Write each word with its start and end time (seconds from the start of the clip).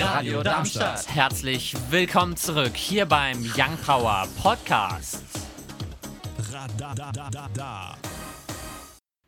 Radio 0.00 0.44
Darmstadt. 0.44 1.12
Herzlich 1.12 1.74
willkommen 1.90 2.36
zurück 2.36 2.76
hier 2.76 3.06
beim 3.06 3.38
Young 3.56 3.76
Power 3.84 4.28
Podcast. 4.40 5.24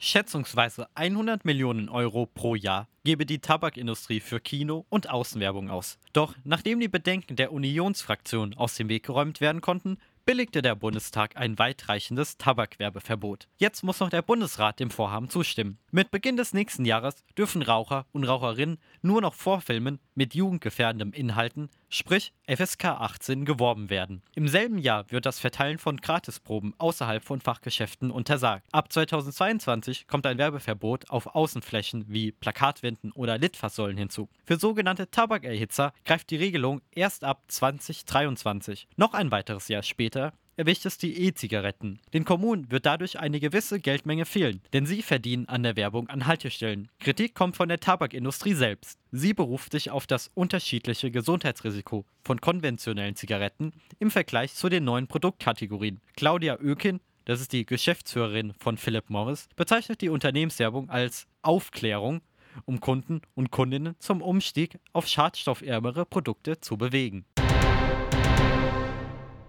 Schätzungsweise 0.00 0.88
100 0.96 1.44
Millionen 1.44 1.88
Euro 1.88 2.26
pro 2.26 2.56
Jahr 2.56 2.88
gebe 3.04 3.24
die 3.24 3.38
Tabakindustrie 3.38 4.20
für 4.20 4.40
Kino- 4.40 4.84
und 4.88 5.08
Außenwerbung 5.08 5.70
aus. 5.70 5.98
Doch 6.12 6.34
nachdem 6.42 6.80
die 6.80 6.88
Bedenken 6.88 7.36
der 7.36 7.52
Unionsfraktion 7.52 8.54
aus 8.54 8.74
dem 8.74 8.88
Weg 8.88 9.06
geräumt 9.06 9.40
werden 9.40 9.60
konnten, 9.60 9.96
billigte 10.24 10.62
der 10.62 10.74
Bundestag 10.74 11.36
ein 11.36 11.58
weitreichendes 11.58 12.38
Tabakwerbeverbot. 12.38 13.48
Jetzt 13.58 13.82
muss 13.82 14.00
noch 14.00 14.08
der 14.08 14.22
Bundesrat 14.22 14.80
dem 14.80 14.90
Vorhaben 14.90 15.28
zustimmen. 15.28 15.78
Mit 15.90 16.10
Beginn 16.10 16.36
des 16.36 16.54
nächsten 16.54 16.84
Jahres 16.84 17.24
dürfen 17.36 17.62
Raucher 17.62 18.06
und 18.12 18.24
Raucherinnen 18.24 18.78
nur 19.02 19.20
noch 19.20 19.34
vor 19.34 19.60
Filmen 19.60 20.00
mit 20.14 20.34
jugendgefährdenden 20.34 21.12
Inhalten, 21.12 21.70
sprich 21.88 22.32
FSK 22.46 22.84
18, 22.84 23.44
geworben 23.44 23.90
werden. 23.90 24.22
Im 24.34 24.48
selben 24.48 24.78
Jahr 24.78 25.10
wird 25.10 25.26
das 25.26 25.38
Verteilen 25.38 25.78
von 25.78 25.96
Gratisproben 25.96 26.74
außerhalb 26.78 27.24
von 27.24 27.40
Fachgeschäften 27.40 28.10
untersagt. 28.10 28.66
Ab 28.72 28.92
2022 28.92 30.06
kommt 30.06 30.26
ein 30.26 30.38
Werbeverbot 30.38 31.10
auf 31.10 31.34
Außenflächen 31.34 32.04
wie 32.08 32.32
Plakatwänden 32.32 33.12
oder 33.12 33.38
Litfaßsäulen 33.38 33.96
hinzu. 33.96 34.28
Für 34.44 34.56
sogenannte 34.56 35.10
Tabakerhitzer 35.10 35.92
greift 36.04 36.30
die 36.30 36.36
Regelung 36.36 36.80
erst 36.92 37.24
ab 37.24 37.42
2023. 37.48 38.88
Noch 38.96 39.14
ein 39.14 39.30
weiteres 39.30 39.68
Jahr 39.68 39.82
später 39.82 40.32
erwischt 40.56 40.86
es 40.86 40.98
die 40.98 41.26
E-Zigaretten. 41.26 42.00
Den 42.12 42.24
Kommunen 42.24 42.70
wird 42.70 42.86
dadurch 42.86 43.18
eine 43.18 43.40
gewisse 43.40 43.80
Geldmenge 43.80 44.24
fehlen, 44.24 44.60
denn 44.72 44.86
sie 44.86 45.02
verdienen 45.02 45.48
an 45.48 45.62
der 45.62 45.76
Werbung 45.76 46.08
an 46.08 46.26
Haltestellen. 46.26 46.88
Kritik 47.00 47.34
kommt 47.34 47.56
von 47.56 47.68
der 47.68 47.80
Tabakindustrie 47.80 48.54
selbst. 48.54 48.98
Sie 49.12 49.34
beruft 49.34 49.72
sich 49.72 49.90
auf 49.90 50.06
das 50.06 50.30
unterschiedliche 50.34 51.10
Gesundheitsrisiko 51.10 52.04
von 52.22 52.40
konventionellen 52.40 53.16
Zigaretten 53.16 53.72
im 53.98 54.10
Vergleich 54.10 54.54
zu 54.54 54.68
den 54.68 54.84
neuen 54.84 55.06
Produktkategorien. 55.06 56.00
Claudia 56.16 56.58
Oekin, 56.60 57.00
das 57.24 57.40
ist 57.40 57.52
die 57.52 57.66
Geschäftsführerin 57.66 58.52
von 58.58 58.76
Philip 58.76 59.08
Morris, 59.08 59.48
bezeichnet 59.56 60.00
die 60.00 60.08
Unternehmenswerbung 60.08 60.90
als 60.90 61.26
Aufklärung, 61.42 62.20
um 62.66 62.80
Kunden 62.80 63.20
und 63.34 63.50
Kundinnen 63.50 63.96
zum 63.98 64.22
Umstieg 64.22 64.78
auf 64.92 65.06
schadstoffärmere 65.06 66.06
Produkte 66.06 66.60
zu 66.60 66.76
bewegen. 66.76 67.24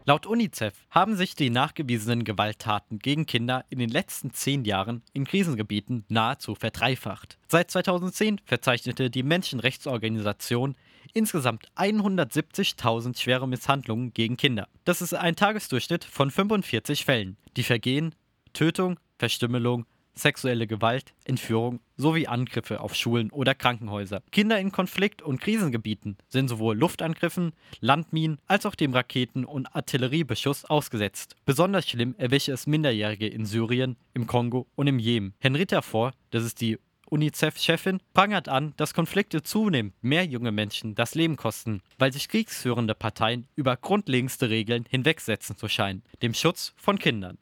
Laut 0.07 0.27
UNICEF 0.27 0.75
haben 0.91 1.15
sich 1.15 1.33
die 1.33 1.49
nachgewiesenen 1.49 2.25
Gewalttaten 2.25 2.99
gegen 2.99 3.25
Kinder 3.25 3.65
in 3.69 3.79
den 3.79 3.89
letzten 3.89 4.31
zehn 4.31 4.63
Jahren 4.63 5.01
in 5.13 5.25
Krisengebieten 5.25 6.05
nahezu 6.09 6.53
verdreifacht. 6.53 7.39
Seit 7.47 7.71
2010 7.71 8.39
verzeichnete 8.45 9.09
die 9.09 9.23
Menschenrechtsorganisation 9.23 10.75
insgesamt 11.13 11.71
170.000 11.75 13.19
schwere 13.19 13.47
Misshandlungen 13.47 14.13
gegen 14.13 14.37
Kinder. 14.37 14.67
Das 14.83 15.01
ist 15.01 15.15
ein 15.15 15.35
Tagesdurchschnitt 15.35 16.03
von 16.03 16.29
45 16.29 17.03
Fällen. 17.03 17.37
Die 17.57 17.63
Vergehen 17.63 18.13
Tötung, 18.53 18.99
Verstümmelung, 19.17 19.87
sexuelle 20.15 20.67
Gewalt, 20.67 21.13
Entführung 21.25 21.79
sowie 21.97 22.27
Angriffe 22.27 22.79
auf 22.79 22.95
Schulen 22.95 23.31
oder 23.31 23.53
Krankenhäuser. 23.53 24.21
Kinder 24.31 24.59
in 24.59 24.71
Konflikt- 24.71 25.21
und 25.21 25.41
Krisengebieten 25.41 26.17
sind 26.27 26.47
sowohl 26.47 26.77
Luftangriffen, 26.77 27.53
Landminen 27.79 28.39
als 28.47 28.65
auch 28.65 28.75
dem 28.75 28.93
Raketen- 28.93 29.45
und 29.45 29.67
Artilleriebeschuss 29.75 30.65
ausgesetzt. 30.65 31.35
Besonders 31.45 31.87
schlimm 31.87 32.15
erwische 32.17 32.51
es 32.51 32.67
Minderjährige 32.67 33.27
in 33.27 33.45
Syrien, 33.45 33.97
im 34.13 34.27
Kongo 34.27 34.67
und 34.75 34.87
im 34.87 34.99
Jemen. 34.99 35.33
Henrietta 35.39 35.81
Vor, 35.81 36.13
das 36.31 36.43
ist 36.43 36.61
die 36.61 36.77
UNICEF-Chefin 37.09 37.99
prangert 38.13 38.49
an, 38.49 38.73
dass 38.77 38.93
Konflikte 38.93 39.43
zunehmend 39.43 39.93
mehr 40.01 40.25
junge 40.25 40.51
Menschen 40.51 40.95
das 40.95 41.15
Leben 41.15 41.35
kosten, 41.35 41.81
weil 41.97 42.11
sich 42.11 42.29
kriegsführende 42.29 42.95
Parteien 42.95 43.47
über 43.55 43.77
grundlegendste 43.77 44.49
Regeln 44.49 44.85
hinwegsetzen 44.89 45.57
zu 45.57 45.67
scheinen, 45.67 46.03
dem 46.21 46.33
Schutz 46.33 46.73
von 46.77 46.97
Kindern. 46.97 47.37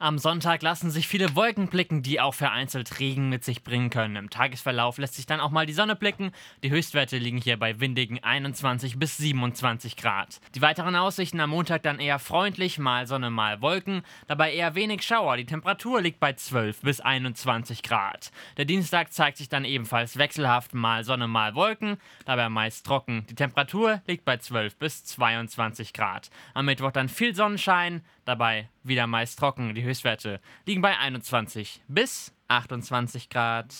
Am 0.00 0.18
Sonntag 0.18 0.62
lassen 0.62 0.92
sich 0.92 1.08
viele 1.08 1.34
Wolken 1.34 1.66
blicken, 1.66 2.02
die 2.02 2.20
auch 2.20 2.34
vereinzelt 2.34 3.00
Regen 3.00 3.30
mit 3.30 3.42
sich 3.42 3.64
bringen 3.64 3.90
können. 3.90 4.14
Im 4.14 4.30
Tagesverlauf 4.30 4.96
lässt 4.98 5.14
sich 5.14 5.26
dann 5.26 5.40
auch 5.40 5.50
mal 5.50 5.66
die 5.66 5.72
Sonne 5.72 5.96
blicken. 5.96 6.30
Die 6.62 6.70
Höchstwerte 6.70 7.18
liegen 7.18 7.38
hier 7.38 7.56
bei 7.56 7.80
windigen 7.80 8.22
21 8.22 9.00
bis 9.00 9.16
27 9.16 9.96
Grad. 9.96 10.40
Die 10.54 10.62
weiteren 10.62 10.94
Aussichten 10.94 11.40
am 11.40 11.50
Montag 11.50 11.82
dann 11.82 11.98
eher 11.98 12.20
freundlich, 12.20 12.78
mal 12.78 13.08
Sonne, 13.08 13.30
mal 13.30 13.60
Wolken, 13.60 14.02
dabei 14.28 14.52
eher 14.54 14.76
wenig 14.76 15.02
Schauer. 15.02 15.36
Die 15.36 15.46
Temperatur 15.46 16.00
liegt 16.00 16.20
bei 16.20 16.32
12 16.32 16.82
bis 16.82 17.00
21 17.00 17.82
Grad. 17.82 18.30
Der 18.56 18.66
Dienstag 18.66 19.12
zeigt 19.12 19.38
sich 19.38 19.48
dann 19.48 19.64
ebenfalls 19.64 20.16
wechselhaft, 20.16 20.74
mal 20.74 21.02
Sonne, 21.02 21.26
mal 21.26 21.56
Wolken, 21.56 21.96
dabei 22.24 22.48
meist 22.48 22.86
trocken. 22.86 23.26
Die 23.30 23.34
Temperatur 23.34 24.00
liegt 24.06 24.24
bei 24.24 24.36
12 24.36 24.76
bis 24.76 25.04
22 25.06 25.92
Grad. 25.92 26.30
Am 26.54 26.66
Mittwoch 26.66 26.92
dann 26.92 27.08
viel 27.08 27.34
Sonnenschein, 27.34 28.04
dabei 28.28 28.68
wieder 28.84 29.06
meist 29.06 29.38
trocken. 29.38 29.74
Die 29.74 29.82
Höchstwerte 29.82 30.40
liegen 30.66 30.82
bei 30.82 30.96
21 30.96 31.82
bis 31.88 32.32
28 32.46 33.28
Grad. 33.28 33.74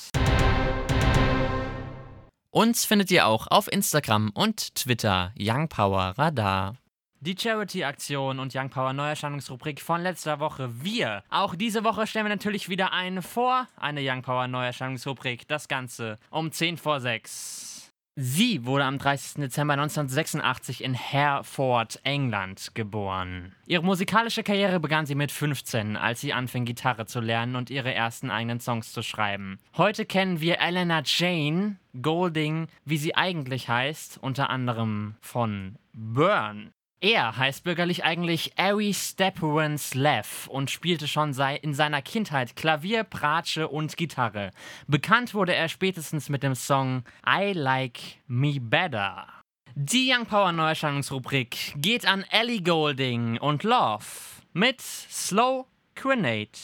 Uns 2.50 2.84
findet 2.84 3.10
ihr 3.10 3.26
auch 3.26 3.46
auf 3.48 3.70
Instagram 3.70 4.30
und 4.34 4.74
Twitter 4.74 5.32
Young 5.38 5.68
Power 5.68 6.14
Radar. 6.16 6.76
Die 7.20 7.36
Charity-Aktion 7.36 8.38
und 8.38 8.54
Young 8.54 8.70
Power 8.70 8.92
Neuerscheinungsrubrik 8.92 9.80
von 9.80 10.02
letzter 10.02 10.38
Woche. 10.40 10.70
Wir. 10.82 11.24
Auch 11.30 11.56
diese 11.56 11.84
Woche 11.84 12.06
stellen 12.06 12.24
wir 12.26 12.30
natürlich 12.30 12.68
wieder 12.68 12.92
eine 12.92 13.22
vor. 13.22 13.66
Eine 13.76 14.00
Young 14.02 14.22
Power 14.22 14.46
Neuerscheinungsrubrik. 14.46 15.46
Das 15.48 15.68
Ganze 15.68 16.18
um 16.30 16.52
10 16.52 16.78
vor 16.78 17.00
6. 17.00 17.77
Sie 18.20 18.66
wurde 18.66 18.84
am 18.84 18.98
30. 18.98 19.42
Dezember 19.42 19.74
1986 19.74 20.82
in 20.82 20.92
Hereford, 20.92 22.00
England, 22.02 22.72
geboren. 22.74 23.54
Ihre 23.64 23.84
musikalische 23.84 24.42
Karriere 24.42 24.80
begann 24.80 25.06
sie 25.06 25.14
mit 25.14 25.30
15, 25.30 25.96
als 25.96 26.20
sie 26.20 26.32
anfing, 26.32 26.64
Gitarre 26.64 27.06
zu 27.06 27.20
lernen 27.20 27.54
und 27.54 27.70
ihre 27.70 27.94
ersten 27.94 28.32
eigenen 28.32 28.58
Songs 28.58 28.92
zu 28.92 29.02
schreiben. 29.02 29.60
Heute 29.76 30.04
kennen 30.04 30.40
wir 30.40 30.58
Elena 30.58 31.02
Jane 31.04 31.76
Golding, 32.02 32.66
wie 32.84 32.98
sie 32.98 33.14
eigentlich 33.14 33.68
heißt, 33.68 34.18
unter 34.20 34.50
anderem 34.50 35.14
von 35.20 35.76
Burn. 35.92 36.72
Er 37.00 37.36
heißt 37.36 37.62
bürgerlich 37.62 38.02
eigentlich 38.02 38.58
Ari 38.58 38.92
Stepperens 38.92 39.94
Lev 39.94 40.48
und 40.48 40.68
spielte 40.68 41.06
schon 41.06 41.32
in 41.62 41.72
seiner 41.72 42.02
Kindheit 42.02 42.56
Klavier, 42.56 43.04
Bratsche 43.04 43.68
und 43.68 43.96
Gitarre. 43.96 44.50
Bekannt 44.88 45.32
wurde 45.32 45.54
er 45.54 45.68
spätestens 45.68 46.28
mit 46.28 46.42
dem 46.42 46.56
Song 46.56 47.04
I 47.24 47.52
Like 47.52 48.00
Me 48.26 48.58
Better. 48.60 49.28
Die 49.76 50.12
Young 50.12 50.26
Power 50.26 50.50
Neuerscheinungsrubrik 50.50 51.74
geht 51.76 52.04
an 52.04 52.24
Ellie 52.30 52.62
Golding 52.62 53.38
und 53.38 53.62
Love 53.62 54.04
mit 54.52 54.80
Slow 54.80 55.66
Grenade. 55.94 56.58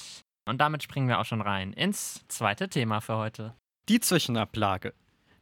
Und 0.47 0.61
damit 0.61 0.83
springen 0.83 1.07
wir 1.07 1.21
auch 1.21 1.25
schon 1.25 1.43
rein 1.43 1.73
ins 1.73 2.25
zweite 2.27 2.69
Thema 2.69 3.01
für 3.01 3.17
heute. 3.17 3.55
Die 3.89 4.01
Zwischenablage. 4.01 4.95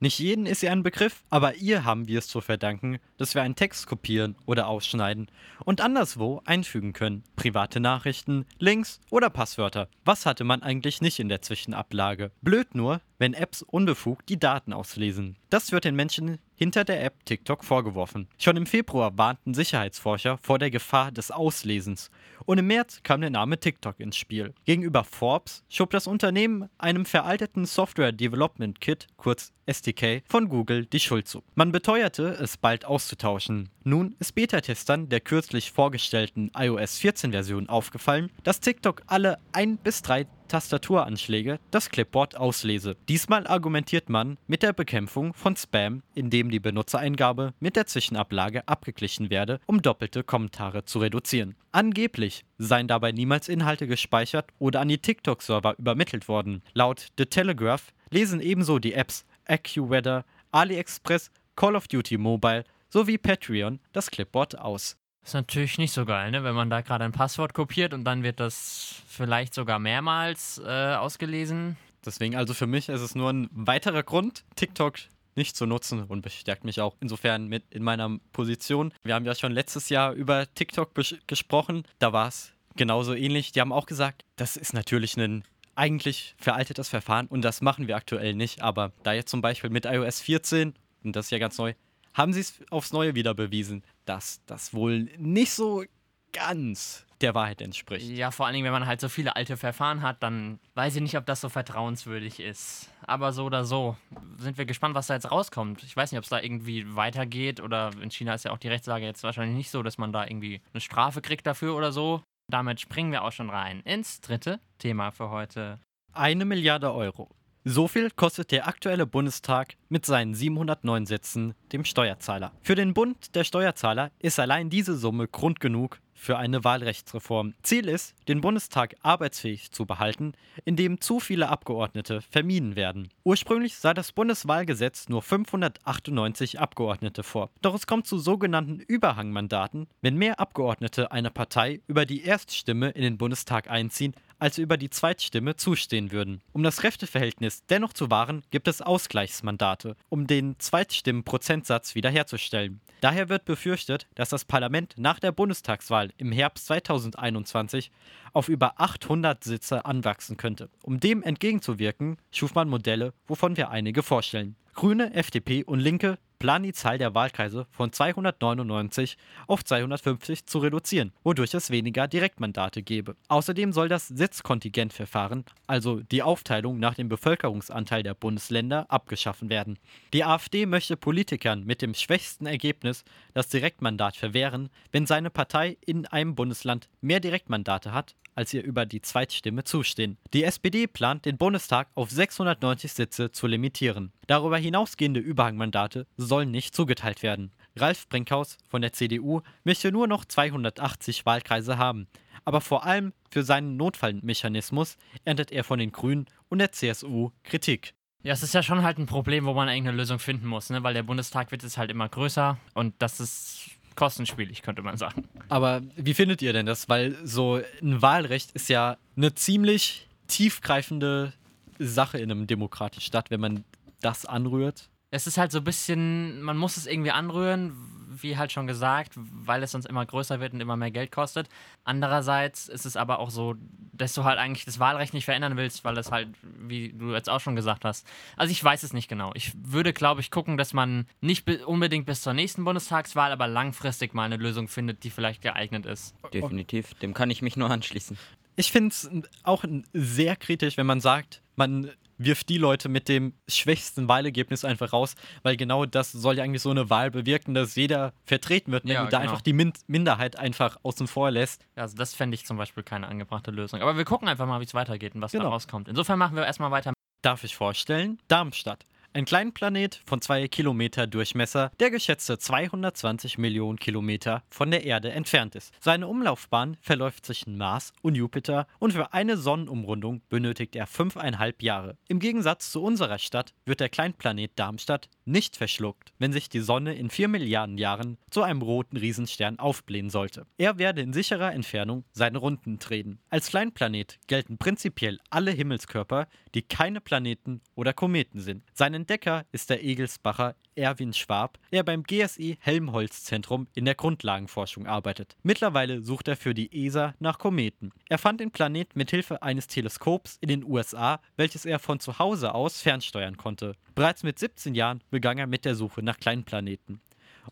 Nicht 0.02 0.18
jeden 0.18 0.46
ist 0.46 0.64
ihr 0.64 0.72
ein 0.72 0.82
Begriff, 0.82 1.22
aber 1.30 1.54
ihr 1.54 1.84
haben 1.84 2.08
wir 2.08 2.18
es 2.18 2.26
zu 2.26 2.40
verdanken, 2.40 2.98
dass 3.18 3.36
wir 3.36 3.42
einen 3.42 3.54
Text 3.54 3.86
kopieren 3.86 4.34
oder 4.46 4.66
ausschneiden 4.66 5.30
und 5.64 5.80
anderswo 5.80 6.42
einfügen 6.44 6.92
können. 6.92 7.22
Private 7.36 7.78
Nachrichten, 7.78 8.44
Links 8.58 8.98
oder 9.10 9.30
Passwörter. 9.30 9.88
Was 10.04 10.26
hatte 10.26 10.42
man 10.42 10.60
eigentlich 10.60 11.02
nicht 11.02 11.20
in 11.20 11.28
der 11.28 11.40
Zwischenablage? 11.40 12.32
Blöd 12.40 12.74
nur, 12.74 13.00
wenn 13.18 13.32
Apps 13.32 13.62
unbefugt 13.62 14.28
die 14.28 14.40
Daten 14.40 14.72
auslesen. 14.72 15.36
Das 15.50 15.70
wird 15.70 15.84
den 15.84 15.94
Menschen 15.94 16.40
hinter 16.62 16.84
der 16.84 17.04
App 17.04 17.24
TikTok 17.24 17.64
vorgeworfen. 17.64 18.28
Schon 18.38 18.56
im 18.56 18.66
Februar 18.66 19.18
warnten 19.18 19.52
Sicherheitsforscher 19.52 20.38
vor 20.38 20.60
der 20.60 20.70
Gefahr 20.70 21.10
des 21.10 21.32
Auslesens 21.32 22.08
und 22.44 22.58
im 22.58 22.68
März 22.68 23.00
kam 23.02 23.20
der 23.20 23.30
Name 23.30 23.58
TikTok 23.58 23.98
ins 23.98 24.16
Spiel. 24.16 24.54
Gegenüber 24.64 25.02
Forbes 25.02 25.64
schob 25.68 25.90
das 25.90 26.06
Unternehmen 26.06 26.68
einem 26.78 27.04
veralteten 27.04 27.64
Software 27.64 28.12
Development 28.12 28.80
Kit, 28.80 29.08
kurz 29.16 29.52
SDK, 29.66 30.22
von 30.28 30.48
Google 30.48 30.86
die 30.86 31.00
Schuld 31.00 31.26
zu. 31.26 31.42
Man 31.56 31.72
beteuerte, 31.72 32.28
es 32.40 32.56
bald 32.56 32.84
auszutauschen. 32.84 33.68
Nun 33.82 34.14
ist 34.20 34.36
Beta-Testern 34.36 35.08
der 35.08 35.18
kürzlich 35.18 35.72
vorgestellten 35.72 36.52
iOS 36.56 37.00
14-Version 37.00 37.68
aufgefallen, 37.68 38.30
dass 38.44 38.60
TikTok 38.60 39.02
alle 39.08 39.38
ein 39.50 39.78
bis 39.78 40.02
drei 40.02 40.26
Tastaturanschläge 40.52 41.58
das 41.70 41.88
Clipboard 41.88 42.36
auslese. 42.36 42.94
Diesmal 43.08 43.46
argumentiert 43.46 44.10
man 44.10 44.36
mit 44.46 44.62
der 44.62 44.74
Bekämpfung 44.74 45.32
von 45.32 45.56
Spam, 45.56 46.02
indem 46.14 46.50
die 46.50 46.60
Benutzereingabe 46.60 47.54
mit 47.58 47.74
der 47.74 47.86
Zwischenablage 47.86 48.68
abgeglichen 48.68 49.30
werde, 49.30 49.60
um 49.64 49.80
doppelte 49.80 50.22
Kommentare 50.22 50.84
zu 50.84 50.98
reduzieren. 50.98 51.54
Angeblich 51.72 52.44
seien 52.58 52.86
dabei 52.86 53.12
niemals 53.12 53.48
Inhalte 53.48 53.86
gespeichert 53.86 54.50
oder 54.58 54.80
an 54.80 54.88
die 54.88 54.98
TikTok-Server 54.98 55.78
übermittelt 55.78 56.28
worden. 56.28 56.62
Laut 56.74 57.06
The 57.16 57.24
Telegraph 57.24 57.94
lesen 58.10 58.42
ebenso 58.42 58.78
die 58.78 58.92
Apps 58.92 59.24
AccuWeather, 59.46 60.26
AliExpress, 60.50 61.30
Call 61.56 61.76
of 61.76 61.88
Duty 61.88 62.18
Mobile 62.18 62.64
sowie 62.90 63.16
Patreon 63.16 63.80
das 63.94 64.10
Clipboard 64.10 64.58
aus. 64.58 64.98
Ist 65.24 65.34
natürlich 65.34 65.78
nicht 65.78 65.92
so 65.92 66.04
geil, 66.04 66.30
ne? 66.30 66.42
wenn 66.42 66.54
man 66.54 66.68
da 66.68 66.80
gerade 66.80 67.04
ein 67.04 67.12
Passwort 67.12 67.54
kopiert 67.54 67.94
und 67.94 68.04
dann 68.04 68.22
wird 68.22 68.40
das 68.40 69.02
vielleicht 69.06 69.54
sogar 69.54 69.78
mehrmals 69.78 70.60
äh, 70.64 70.94
ausgelesen. 70.94 71.76
Deswegen, 72.04 72.34
also 72.34 72.54
für 72.54 72.66
mich 72.66 72.88
ist 72.88 73.00
es 73.00 73.14
nur 73.14 73.30
ein 73.30 73.48
weiterer 73.52 74.02
Grund, 74.02 74.44
TikTok 74.56 74.98
nicht 75.36 75.56
zu 75.56 75.66
nutzen 75.66 76.02
und 76.02 76.22
bestärkt 76.22 76.64
mich 76.64 76.80
auch 76.80 76.96
insofern 77.00 77.46
mit 77.46 77.64
in 77.70 77.82
meiner 77.82 78.18
Position. 78.32 78.92
Wir 79.02 79.14
haben 79.14 79.24
ja 79.24 79.34
schon 79.34 79.52
letztes 79.52 79.88
Jahr 79.88 80.12
über 80.12 80.52
TikTok 80.54 80.90
gesprochen, 81.26 81.84
da 82.00 82.12
war 82.12 82.28
es 82.28 82.52
genauso 82.76 83.14
ähnlich. 83.14 83.52
Die 83.52 83.60
haben 83.60 83.72
auch 83.72 83.86
gesagt, 83.86 84.24
das 84.36 84.56
ist 84.56 84.74
natürlich 84.74 85.16
ein 85.16 85.44
eigentlich 85.74 86.34
veraltetes 86.38 86.88
Verfahren 86.88 87.28
und 87.28 87.42
das 87.42 87.62
machen 87.62 87.86
wir 87.88 87.96
aktuell 87.96 88.34
nicht. 88.34 88.62
Aber 88.62 88.92
da 89.04 89.12
jetzt 89.12 89.30
zum 89.30 89.40
Beispiel 89.40 89.70
mit 89.70 89.86
iOS 89.86 90.20
14, 90.20 90.74
und 91.04 91.16
das 91.16 91.26
ist 91.26 91.30
ja 91.30 91.38
ganz 91.38 91.56
neu, 91.58 91.74
haben 92.14 92.32
sie 92.32 92.40
es 92.40 92.60
aufs 92.70 92.92
Neue 92.92 93.14
wieder 93.14 93.34
bewiesen, 93.34 93.82
dass 94.04 94.44
das 94.46 94.74
wohl 94.74 95.08
nicht 95.18 95.52
so 95.52 95.84
ganz 96.32 97.06
der 97.20 97.34
Wahrheit 97.34 97.60
entspricht. 97.60 98.08
Ja, 98.08 98.30
vor 98.30 98.46
allen 98.46 98.54
Dingen, 98.54 98.64
wenn 98.64 98.72
man 98.72 98.86
halt 98.86 99.00
so 99.00 99.08
viele 99.08 99.36
alte 99.36 99.56
Verfahren 99.56 100.02
hat, 100.02 100.22
dann 100.22 100.58
weiß 100.74 100.96
ich 100.96 101.02
nicht, 101.02 101.16
ob 101.16 101.24
das 101.24 101.40
so 101.40 101.48
vertrauenswürdig 101.48 102.40
ist. 102.40 102.90
Aber 103.02 103.32
so 103.32 103.44
oder 103.44 103.64
so 103.64 103.96
sind 104.38 104.58
wir 104.58 104.64
gespannt, 104.64 104.94
was 104.94 105.06
da 105.06 105.14
jetzt 105.14 105.30
rauskommt. 105.30 105.82
Ich 105.84 105.96
weiß 105.96 106.10
nicht, 106.10 106.18
ob 106.18 106.24
es 106.24 106.30
da 106.30 106.40
irgendwie 106.40 106.96
weitergeht 106.96 107.60
oder 107.60 107.90
in 108.00 108.10
China 108.10 108.34
ist 108.34 108.44
ja 108.44 108.50
auch 108.50 108.58
die 108.58 108.68
Rechtslage 108.68 109.04
jetzt 109.04 109.22
wahrscheinlich 109.22 109.56
nicht 109.56 109.70
so, 109.70 109.82
dass 109.82 109.98
man 109.98 110.12
da 110.12 110.26
irgendwie 110.26 110.60
eine 110.72 110.80
Strafe 110.80 111.22
kriegt 111.22 111.46
dafür 111.46 111.76
oder 111.76 111.92
so. 111.92 112.22
Damit 112.50 112.80
springen 112.80 113.12
wir 113.12 113.22
auch 113.22 113.32
schon 113.32 113.50
rein 113.50 113.80
ins 113.82 114.20
dritte 114.20 114.58
Thema 114.78 115.12
für 115.12 115.30
heute. 115.30 115.78
Eine 116.12 116.44
Milliarde 116.44 116.92
Euro. 116.92 117.30
So 117.64 117.86
viel 117.86 118.10
kostet 118.10 118.50
der 118.50 118.66
aktuelle 118.66 119.06
Bundestag 119.06 119.76
mit 119.88 120.04
seinen 120.04 120.34
709 120.34 121.06
Sitzen 121.06 121.54
dem 121.70 121.84
Steuerzahler. 121.84 122.50
Für 122.60 122.74
den 122.74 122.92
Bund 122.92 123.36
der 123.36 123.44
Steuerzahler 123.44 124.10
ist 124.18 124.40
allein 124.40 124.68
diese 124.68 124.96
Summe 124.96 125.28
Grund 125.28 125.60
genug 125.60 126.00
für 126.12 126.38
eine 126.38 126.64
Wahlrechtsreform. 126.64 127.54
Ziel 127.62 127.88
ist, 127.88 128.14
den 128.28 128.40
Bundestag 128.40 128.94
arbeitsfähig 129.02 129.72
zu 129.72 129.86
behalten, 129.86 130.32
indem 130.64 131.00
zu 131.00 131.20
viele 131.20 131.48
Abgeordnete 131.48 132.20
vermieden 132.20 132.76
werden. 132.76 133.08
Ursprünglich 133.24 133.76
sah 133.76 133.94
das 133.94 134.12
Bundeswahlgesetz 134.12 135.08
nur 135.08 135.22
598 135.22 136.60
Abgeordnete 136.60 137.22
vor. 137.22 137.50
Doch 137.60 137.74
es 137.74 137.86
kommt 137.86 138.06
zu 138.06 138.18
sogenannten 138.18 138.80
Überhangmandaten, 138.80 139.88
wenn 140.00 140.16
mehr 140.16 140.38
Abgeordnete 140.38 141.12
einer 141.12 141.30
Partei 141.30 141.80
über 141.86 142.06
die 142.06 142.22
Erststimme 142.24 142.90
in 142.90 143.02
den 143.02 143.18
Bundestag 143.18 143.70
einziehen, 143.70 144.14
als 144.42 144.58
über 144.58 144.76
die 144.76 144.90
Zweitstimme 144.90 145.54
zustehen 145.54 146.10
würden. 146.10 146.42
Um 146.52 146.64
das 146.64 146.78
Kräfteverhältnis 146.78 147.64
dennoch 147.66 147.92
zu 147.92 148.10
wahren, 148.10 148.42
gibt 148.50 148.66
es 148.66 148.82
Ausgleichsmandate, 148.82 149.94
um 150.08 150.26
den 150.26 150.58
Zweitstimmenprozentsatz 150.58 151.94
wiederherzustellen. 151.94 152.80
Daher 153.00 153.28
wird 153.28 153.44
befürchtet, 153.44 154.08
dass 154.16 154.30
das 154.30 154.44
Parlament 154.44 154.94
nach 154.96 155.20
der 155.20 155.30
Bundestagswahl 155.30 156.10
im 156.18 156.32
Herbst 156.32 156.66
2021 156.66 157.92
auf 158.32 158.48
über 158.48 158.80
800 158.80 159.44
Sitze 159.44 159.84
anwachsen 159.84 160.36
könnte. 160.36 160.70
Um 160.82 160.98
dem 160.98 161.22
entgegenzuwirken, 161.22 162.16
schuf 162.32 162.56
man 162.56 162.68
Modelle, 162.68 163.14
wovon 163.28 163.56
wir 163.56 163.70
einige 163.70 164.02
vorstellen. 164.02 164.56
Grüne, 164.74 165.14
FDP 165.14 165.62
und 165.62 165.78
Linke 165.78 166.18
planen 166.42 166.64
die 166.64 166.72
Zahl 166.72 166.98
der 166.98 167.14
Wahlkreise 167.14 167.68
von 167.70 167.92
299 167.92 169.16
auf 169.46 169.64
250 169.64 170.44
zu 170.46 170.58
reduzieren, 170.58 171.12
wodurch 171.22 171.54
es 171.54 171.70
weniger 171.70 172.08
Direktmandate 172.08 172.82
gäbe. 172.82 173.14
Außerdem 173.28 173.72
soll 173.72 173.88
das 173.88 174.08
Sitzkontingentverfahren, 174.08 175.44
also 175.68 176.00
die 176.00 176.24
Aufteilung 176.24 176.80
nach 176.80 176.96
dem 176.96 177.08
Bevölkerungsanteil 177.08 178.02
der 178.02 178.14
Bundesländer, 178.14 178.90
abgeschaffen 178.90 179.50
werden. 179.50 179.78
Die 180.12 180.24
AfD 180.24 180.66
möchte 180.66 180.96
Politikern 180.96 181.62
mit 181.62 181.80
dem 181.80 181.94
schwächsten 181.94 182.46
Ergebnis 182.46 183.04
das 183.34 183.48
Direktmandat 183.48 184.16
verwehren, 184.16 184.68
wenn 184.90 185.06
seine 185.06 185.30
Partei 185.30 185.76
in 185.86 186.06
einem 186.06 186.34
Bundesland 186.34 186.88
mehr 187.00 187.20
Direktmandate 187.20 187.92
hat 187.92 188.16
als 188.34 188.52
ihr 188.54 188.62
über 188.62 188.86
die 188.86 189.00
Zweitstimme 189.00 189.64
zustehen. 189.64 190.18
Die 190.32 190.44
SPD 190.44 190.86
plant, 190.86 191.24
den 191.24 191.38
Bundestag 191.38 191.88
auf 191.94 192.10
690 192.10 192.92
Sitze 192.92 193.32
zu 193.32 193.46
limitieren. 193.46 194.12
Darüber 194.26 194.58
hinausgehende 194.58 195.20
Überhangmandate 195.20 196.06
sollen 196.16 196.50
nicht 196.50 196.74
zugeteilt 196.74 197.22
werden. 197.22 197.52
Ralf 197.76 198.08
Brinkhaus 198.08 198.58
von 198.68 198.82
der 198.82 198.92
CDU 198.92 199.40
möchte 199.64 199.92
nur 199.92 200.06
noch 200.06 200.24
280 200.24 201.24
Wahlkreise 201.24 201.78
haben. 201.78 202.06
Aber 202.44 202.60
vor 202.60 202.84
allem 202.84 203.12
für 203.30 203.42
seinen 203.42 203.76
Notfallmechanismus 203.76 204.96
erntet 205.24 205.52
er 205.52 205.64
von 205.64 205.78
den 205.78 205.92
Grünen 205.92 206.26
und 206.48 206.58
der 206.58 206.72
CSU 206.72 207.30
Kritik. 207.44 207.94
Ja, 208.24 208.32
es 208.32 208.42
ist 208.42 208.54
ja 208.54 208.62
schon 208.62 208.82
halt 208.82 208.98
ein 208.98 209.06
Problem, 209.06 209.46
wo 209.46 209.54
man 209.54 209.68
irgendeine 209.68 209.96
Lösung 209.96 210.18
finden 210.18 210.46
muss, 210.46 210.70
ne? 210.70 210.82
weil 210.82 210.94
der 210.94 211.02
Bundestag 211.02 211.50
wird 211.50 211.62
jetzt 211.62 211.76
halt 211.76 211.90
immer 211.90 212.08
größer 212.08 212.56
und 212.74 212.94
das 213.00 213.20
ist 213.20 213.70
kostenspielig, 213.96 214.62
könnte 214.62 214.82
man 214.82 214.96
sagen. 214.96 215.28
Aber 215.52 215.82
wie 215.96 216.14
findet 216.14 216.40
ihr 216.40 216.54
denn 216.54 216.64
das? 216.64 216.88
Weil 216.88 217.14
so 217.26 217.60
ein 217.82 218.00
Wahlrecht 218.00 218.52
ist 218.52 218.70
ja 218.70 218.96
eine 219.18 219.34
ziemlich 219.34 220.08
tiefgreifende 220.26 221.34
Sache 221.78 222.16
in 222.16 222.30
einem 222.30 222.46
demokratischen 222.46 223.02
Staat, 223.02 223.30
wenn 223.30 223.40
man 223.40 223.64
das 224.00 224.24
anrührt. 224.24 224.88
Es 225.12 225.26
ist 225.26 225.38
halt 225.38 225.52
so 225.52 225.58
ein 225.58 225.64
bisschen, 225.64 226.42
man 226.42 226.56
muss 226.56 226.76
es 226.76 226.86
irgendwie 226.86 227.10
anrühren, 227.10 227.76
wie 228.20 228.36
halt 228.36 228.50
schon 228.50 228.66
gesagt, 228.66 229.12
weil 229.14 229.62
es 229.62 229.72
sonst 229.72 229.86
immer 229.86 230.04
größer 230.04 230.40
wird 230.40 230.54
und 230.54 230.60
immer 230.60 230.76
mehr 230.76 230.90
Geld 230.90 231.12
kostet. 231.12 231.48
Andererseits 231.84 232.68
ist 232.68 232.86
es 232.86 232.96
aber 232.96 233.18
auch 233.18 233.30
so, 233.30 233.54
dass 233.92 234.14
du 234.14 234.24
halt 234.24 234.38
eigentlich 234.38 234.64
das 234.64 234.78
Wahlrecht 234.78 235.14
nicht 235.14 235.26
verändern 235.26 235.56
willst, 235.56 235.84
weil 235.84 235.98
es 235.98 236.10
halt, 236.10 236.28
wie 236.42 236.92
du 236.92 237.12
jetzt 237.12 237.28
auch 237.28 237.40
schon 237.40 237.56
gesagt 237.56 237.84
hast. 237.84 238.06
Also 238.36 238.52
ich 238.52 238.62
weiß 238.62 238.82
es 238.82 238.92
nicht 238.92 239.08
genau. 239.08 239.32
Ich 239.34 239.52
würde, 239.62 239.92
glaube 239.92 240.22
ich, 240.22 240.30
gucken, 240.30 240.56
dass 240.56 240.72
man 240.72 241.06
nicht 241.20 241.48
unbedingt 241.66 242.06
bis 242.06 242.22
zur 242.22 242.32
nächsten 242.32 242.64
Bundestagswahl, 242.64 243.32
aber 243.32 243.46
langfristig 243.46 244.14
mal 244.14 244.24
eine 244.24 244.36
Lösung 244.36 244.68
findet, 244.68 245.04
die 245.04 245.10
vielleicht 245.10 245.42
geeignet 245.42 245.86
ist. 245.86 246.14
Definitiv, 246.32 246.94
dem 246.94 247.14
kann 247.14 247.30
ich 247.30 247.42
mich 247.42 247.56
nur 247.56 247.70
anschließen. 247.70 248.16
Ich 248.56 248.72
finde 248.72 248.88
es 248.88 249.10
auch 249.44 249.64
sehr 249.92 250.36
kritisch, 250.36 250.76
wenn 250.76 250.86
man 250.86 251.00
sagt, 251.00 251.42
man 251.56 251.90
wirft 252.24 252.48
die 252.48 252.58
Leute 252.58 252.88
mit 252.88 253.08
dem 253.08 253.34
schwächsten 253.48 254.08
Wahlergebnis 254.08 254.64
einfach 254.64 254.92
raus, 254.92 255.14
weil 255.42 255.56
genau 255.56 255.86
das 255.86 256.12
soll 256.12 256.38
ja 256.38 256.44
eigentlich 256.44 256.62
so 256.62 256.70
eine 256.70 256.90
Wahl 256.90 257.10
bewirken, 257.10 257.54
dass 257.54 257.74
jeder 257.74 258.12
vertreten 258.24 258.72
wird, 258.72 258.84
wenn 258.84 258.92
ja, 258.92 259.04
du 259.04 259.10
da 259.10 259.18
genau. 259.18 259.30
einfach 259.30 259.42
die 259.42 259.52
Min 259.52 259.72
Minderheit 259.86 260.38
einfach 260.38 260.76
außen 260.82 261.06
vor 261.06 261.30
lässt. 261.30 261.66
Also 261.76 261.96
das 261.96 262.14
fände 262.14 262.34
ich 262.34 262.46
zum 262.46 262.56
Beispiel 262.56 262.82
keine 262.82 263.08
angebrachte 263.08 263.50
Lösung. 263.50 263.80
Aber 263.80 263.96
wir 263.96 264.04
gucken 264.04 264.28
einfach 264.28 264.46
mal, 264.46 264.60
wie 264.60 264.64
es 264.64 264.74
weitergeht 264.74 265.14
und 265.14 265.20
was 265.20 265.32
genau. 265.32 265.44
da 265.44 265.50
rauskommt. 265.50 265.88
Insofern 265.88 266.18
machen 266.18 266.36
wir 266.36 266.44
erstmal 266.44 266.70
weiter. 266.70 266.92
Darf 267.22 267.44
ich 267.44 267.54
vorstellen? 267.54 268.18
Darmstadt. 268.28 268.84
Ein 269.14 269.26
kleiner 269.26 269.50
Planet 269.50 270.00
von 270.06 270.22
zwei 270.22 270.48
Kilometer 270.48 271.06
Durchmesser, 271.06 271.70
der 271.80 271.90
geschätzte 271.90 272.38
220 272.38 273.36
Millionen 273.36 273.78
Kilometer 273.78 274.42
von 274.48 274.70
der 274.70 274.84
Erde 274.84 275.12
entfernt 275.12 275.54
ist. 275.54 275.74
Seine 275.80 276.08
Umlaufbahn 276.08 276.78
verläuft 276.80 277.26
zwischen 277.26 277.58
Mars 277.58 277.92
und 278.00 278.14
Jupiter 278.14 278.66
und 278.78 278.94
für 278.94 279.12
eine 279.12 279.36
Sonnenumrundung 279.36 280.22
benötigt 280.30 280.74
er 280.76 280.86
fünfeinhalb 280.86 281.62
Jahre. 281.62 281.98
Im 282.08 282.20
Gegensatz 282.20 282.72
zu 282.72 282.82
unserer 282.82 283.18
Stadt 283.18 283.52
wird 283.66 283.80
der 283.80 283.90
Kleinplanet 283.90 284.52
Darmstadt 284.56 285.10
nicht 285.24 285.56
verschluckt, 285.56 286.12
wenn 286.18 286.32
sich 286.32 286.48
die 286.48 286.60
Sonne 286.60 286.94
in 286.94 287.10
4 287.10 287.28
Milliarden 287.28 287.78
Jahren 287.78 288.18
zu 288.30 288.42
einem 288.42 288.62
roten 288.62 288.96
Riesenstern 288.96 289.58
aufblähen 289.58 290.10
sollte. 290.10 290.46
Er 290.58 290.78
werde 290.78 291.02
in 291.02 291.12
sicherer 291.12 291.52
Entfernung 291.52 292.04
seine 292.12 292.38
Runden 292.38 292.78
drehen. 292.78 293.18
Als 293.30 293.48
Kleinplanet 293.48 294.18
gelten 294.26 294.58
prinzipiell 294.58 295.18
alle 295.30 295.50
Himmelskörper, 295.50 296.28
die 296.54 296.62
keine 296.62 297.00
Planeten 297.00 297.60
oder 297.74 297.92
Kometen 297.92 298.40
sind. 298.40 298.64
Seinen 298.72 298.94
Entdecker 299.02 299.46
ist 299.52 299.70
der 299.70 299.84
Egelsbacher 299.84 300.54
Erwin 300.74 301.12
Schwab, 301.12 301.58
der 301.72 301.82
beim 301.82 302.02
GSI 302.02 302.58
Helmholtz 302.60 303.24
Zentrum 303.24 303.66
in 303.74 303.84
der 303.84 303.94
Grundlagenforschung 303.94 304.86
arbeitet. 304.86 305.36
Mittlerweile 305.42 306.02
sucht 306.02 306.28
er 306.28 306.36
für 306.36 306.54
die 306.54 306.86
ESA 306.86 307.14
nach 307.18 307.38
Kometen. 307.38 307.92
Er 308.08 308.18
fand 308.18 308.40
den 308.40 308.50
Planet 308.50 308.96
mit 308.96 309.10
Hilfe 309.10 309.42
eines 309.42 309.66
Teleskops 309.66 310.38
in 310.40 310.48
den 310.48 310.64
USA, 310.64 311.20
welches 311.36 311.64
er 311.64 311.78
von 311.78 312.00
zu 312.00 312.18
Hause 312.18 312.54
aus 312.54 312.82
fernsteuern 312.82 313.36
konnte. 313.36 313.74
Bereits 313.94 314.22
mit 314.22 314.38
17 314.38 314.74
Jahren 314.74 315.02
begann 315.10 315.38
er 315.38 315.46
mit 315.46 315.64
der 315.64 315.74
Suche 315.74 316.02
nach 316.02 316.18
Kleinplaneten. 316.18 317.00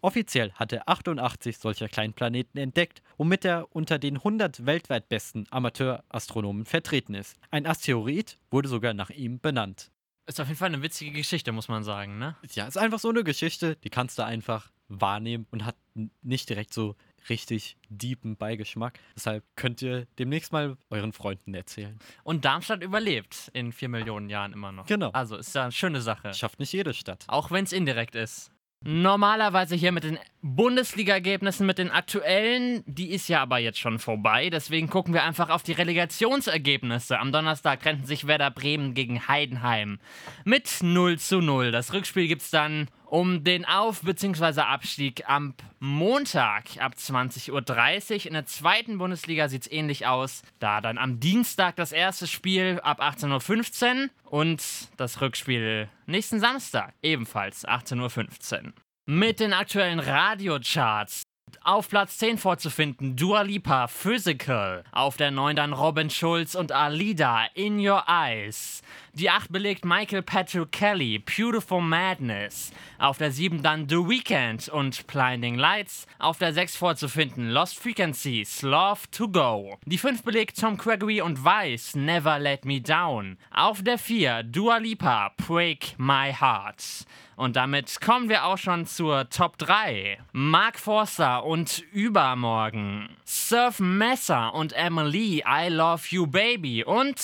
Offiziell 0.03 0.53
hat 0.53 0.73
er 0.73 0.89
88 0.89 1.59
solcher 1.59 1.89
Kleinplaneten 1.89 2.61
entdeckt, 2.61 3.03
womit 3.17 3.45
er 3.45 3.75
unter 3.75 3.99
den 3.99 4.17
100 4.17 4.67
weltweit 4.67 5.09
besten 5.09 5.47
Amateurastronomen 5.50 6.65
vertreten 6.65 7.15
ist. 7.15 7.37
Ein 7.50 7.67
Asteroid 7.67 8.39
wurde 8.50 8.69
sogar 8.69 8.95
nach 8.95 9.11
ihm 9.11 9.41
benannt. 9.41 9.91
Ist 10.30 10.38
auf 10.38 10.46
jeden 10.46 10.58
Fall 10.58 10.68
eine 10.68 10.80
witzige 10.80 11.10
Geschichte, 11.10 11.50
muss 11.50 11.66
man 11.66 11.82
sagen, 11.82 12.18
ne? 12.18 12.37
Ja, 12.52 12.68
ist 12.68 12.78
einfach 12.78 13.00
so 13.00 13.08
eine 13.08 13.25
Geschichte, 13.25 13.75
die 13.82 13.90
kannst 13.90 14.16
du 14.16 14.25
einfach 14.25 14.70
wahrnehmen 14.87 15.49
und 15.50 15.64
hat 15.64 15.75
nicht 16.22 16.49
direkt 16.49 16.72
so 16.72 16.94
richtig 17.28 17.76
deepen 17.88 18.37
Beigeschmack. 18.37 19.00
Deshalb 19.16 19.42
könnt 19.56 19.82
ihr 19.82 20.06
demnächst 20.20 20.52
mal 20.52 20.76
euren 20.88 21.12
Freunden 21.12 21.52
erzählen. 21.52 21.99
Und 22.22 22.44
Darmstadt 22.44 22.84
überlebt 22.84 23.50
in 23.54 23.72
vier 23.72 23.88
Millionen 23.88 24.30
Jahren 24.30 24.52
immer 24.52 24.70
noch. 24.70 24.87
Genau. 24.87 25.10
Also 25.10 25.37
ist 25.37 25.52
ja 25.56 25.64
eine 25.64 25.72
schöne 25.72 26.00
Sache. 26.00 26.32
Schafft 26.32 26.60
nicht 26.60 26.72
jede 26.72 26.94
Stadt. 26.94 27.25
Auch 27.26 27.50
wenn 27.50 27.64
es 27.64 27.72
indirekt 27.72 28.14
ist. 28.14 28.52
Normalerweise 28.84 29.75
hier 29.75 29.90
mit 29.90 30.04
den 30.04 30.16
Bundesliga-Ergebnissen, 30.42 31.66
mit 31.66 31.78
den 31.78 31.90
aktuellen, 31.90 32.82
die 32.87 33.11
ist 33.11 33.28
ja 33.28 33.42
aber 33.42 33.59
jetzt 33.59 33.78
schon 33.78 33.99
vorbei. 33.99 34.49
Deswegen 34.49 34.88
gucken 34.88 35.12
wir 35.12 35.23
einfach 35.23 35.50
auf 35.50 35.62
die 35.62 35.73
Relegationsergebnisse. 35.73 37.18
Am 37.18 37.30
Donnerstag 37.30 37.82
trennten 37.82 38.06
sich 38.06 38.26
Werder 38.26 38.50
Bremen 38.50 38.94
gegen 38.94 39.28
Heidenheim 39.28 39.99
mit 40.44 40.78
0 40.82 41.18
zu 41.18 41.40
0. 41.40 41.73
Das 41.73 41.92
Rückspiel 41.92 42.26
gibt 42.26 42.42
es 42.42 42.50
dann 42.50 42.88
um 43.04 43.44
den 43.44 43.66
Auf- 43.66 44.02
bzw. 44.02 44.61
Abstieg 44.62 45.28
am 45.28 45.54
Montag 45.78 46.64
ab 46.78 46.94
20.30 46.97 47.50
Uhr. 47.50 48.26
In 48.26 48.32
der 48.32 48.47
zweiten 48.47 48.99
Bundesliga 48.99 49.49
sieht 49.49 49.62
es 49.62 49.70
ähnlich 49.73 50.06
aus. 50.06 50.42
Da 50.59 50.80
dann 50.80 50.97
am 50.97 51.20
Dienstag 51.20 51.76
das 51.76 51.92
erste 51.92 52.26
Spiel 52.26 52.80
ab 52.82 53.02
18.15 53.02 54.04
Uhr 54.04 54.11
und 54.30 54.62
das 54.97 55.20
Rückspiel 55.20 55.88
nächsten 56.06 56.40
Samstag 56.40 56.94
ebenfalls 57.02 57.66
18.15 57.66 58.64
Uhr. 58.64 58.73
Mit 59.12 59.40
den 59.40 59.52
aktuellen 59.52 59.99
Radiocharts 59.99 61.25
auf 61.64 61.88
Platz 61.88 62.19
10 62.19 62.38
vorzufinden 62.38 63.17
Dua 63.17 63.43
Lipa, 63.43 63.88
Physical. 63.88 64.85
Auf 64.93 65.17
der 65.17 65.33
9 65.33 65.57
dann 65.57 65.73
Robin 65.73 66.11
Schulz 66.11 66.55
und 66.55 66.71
Alida, 66.71 67.47
In 67.55 67.85
Your 67.85 68.05
Eyes. 68.07 68.83
Die 69.14 69.29
8 69.29 69.50
belegt 69.50 69.85
Michael 69.85 70.23
Patrick 70.23 70.71
Kelly, 70.71 71.19
Beautiful 71.19 71.83
Madness. 71.83 72.73
Auf 72.99 73.19
der 73.19 73.33
7 73.33 73.61
dann 73.61 73.88
The 73.88 73.97
Weeknd 73.97 74.69
und 74.69 75.05
Blinding 75.09 75.57
Lights. 75.57 76.07
Auf 76.21 76.38
der 76.38 76.52
6 76.52 76.76
vorzufinden 76.76 77.50
Lost 77.50 77.76
Frequencies, 77.76 78.62
Love 78.62 79.00
to 79.11 79.29
Go. 79.29 79.79
Die 79.85 79.99
5 79.99 80.23
belegt 80.23 80.61
Tom 80.61 80.76
Gregory 80.76 81.21
und 81.23 81.45
Weiss, 81.45 81.97
Never 81.97 82.38
Let 82.38 82.64
Me 82.64 82.81
Down. 82.81 83.37
Auf 83.52 83.83
der 83.83 83.99
4 83.99 84.45
Dua 84.45 84.76
Lipa, 84.76 85.33
Break 85.37 85.97
My 85.99 86.33
Heart. 86.33 87.05
Und 87.40 87.57
damit 87.57 88.02
kommen 88.02 88.29
wir 88.29 88.45
auch 88.45 88.59
schon 88.59 88.85
zur 88.85 89.31
Top 89.31 89.57
3. 89.57 90.19
Mark 90.33 90.79
Forster 90.79 91.43
und 91.47 91.83
Übermorgen. 91.90 93.09
Surf 93.25 93.81
Messer 93.81 94.52
und 94.52 94.75
Emily, 94.75 95.43
I 95.49 95.69
Love 95.71 96.02
You 96.11 96.26
Baby. 96.26 96.85
Und 96.85 97.19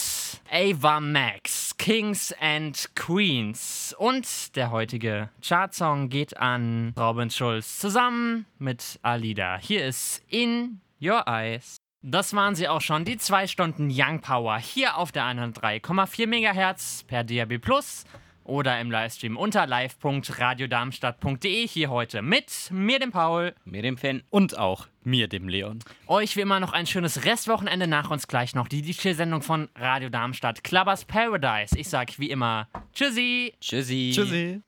Ava 0.50 1.00
Max, 1.00 1.76
Kings 1.86 2.34
and 2.40 2.96
Queens. 2.96 3.94
Und 3.96 4.56
der 4.56 4.72
heutige 4.72 5.30
Chartsong 5.40 6.08
geht 6.08 6.36
an 6.36 6.92
Robin 6.98 7.30
Schulz 7.30 7.78
zusammen 7.78 8.44
mit 8.58 8.98
Alida. 9.02 9.56
Hier 9.56 9.86
ist 9.86 10.20
In 10.28 10.80
Your 11.00 11.28
Eyes. 11.28 11.76
Das 12.02 12.34
waren 12.34 12.56
sie 12.56 12.66
auch 12.66 12.80
schon, 12.80 13.04
die 13.04 13.18
zwei 13.18 13.46
Stunden 13.46 13.88
Young 13.88 14.20
Power 14.20 14.58
hier 14.58 14.96
auf 14.96 15.12
der 15.12 15.26
103,4 15.26 16.26
MHz 16.26 17.04
per 17.04 17.22
DAB 17.22 17.58
Plus 17.58 18.04
oder 18.46 18.80
im 18.80 18.90
Livestream 18.90 19.36
unter 19.36 19.66
live.radiodarmstadt.de 19.66 21.66
hier 21.66 21.90
heute 21.90 22.22
mit 22.22 22.70
mir, 22.70 22.98
dem 22.98 23.10
Paul, 23.10 23.54
mir, 23.64 23.82
dem 23.82 23.98
Finn 23.98 24.22
und 24.30 24.56
auch 24.56 24.86
mir, 25.04 25.28
dem 25.28 25.48
Leon. 25.48 25.80
Euch 26.06 26.36
wie 26.36 26.40
immer 26.40 26.60
noch 26.60 26.72
ein 26.72 26.86
schönes 26.86 27.24
Restwochenende 27.24 27.86
nach 27.86 28.10
uns 28.10 28.28
gleich 28.28 28.54
noch 28.54 28.68
die 28.68 28.82
DJ-Sendung 28.82 29.42
von 29.42 29.68
Radio 29.76 30.08
Darmstadt, 30.08 30.64
Clubbers 30.64 31.04
Paradise. 31.04 31.78
Ich 31.78 31.88
sag 31.88 32.18
wie 32.18 32.30
immer 32.30 32.68
Tschüssi. 32.94 33.54
Tschüssi. 33.60 34.12
Tschüssi. 34.14 34.62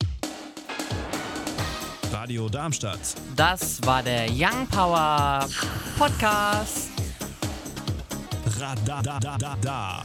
Radio 2.13 2.49
Darmstadt. 2.49 2.99
Das 3.37 3.85
war 3.85 4.03
der 4.03 4.27
Young 4.31 4.67
Power 4.69 5.47
Podcast. 5.99 6.91
Radadadada. 8.59 10.05